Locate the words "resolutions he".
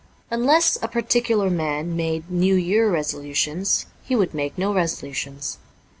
2.89-4.15